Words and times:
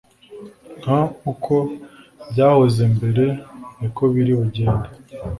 nk 0.81 0.87
uko 1.31 1.55
byahoze 2.29 2.81
mbere 2.95 3.25
niko 3.79 4.03
biri 4.13 4.33
bugende 4.39 4.89